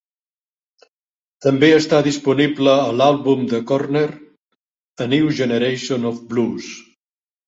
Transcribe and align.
També 1.45 1.67
està 1.73 1.99
disponible 2.07 2.73
a 2.85 2.87
l"àlbum 2.93 3.43
de 3.51 3.59
Korner 3.73 4.03
"A 5.05 5.07
New 5.13 5.29
Generation 5.41 6.09
of 6.13 6.19
Blues". 6.33 6.71